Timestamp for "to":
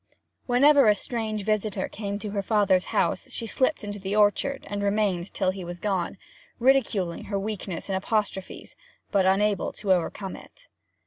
2.17-2.31, 9.71-9.93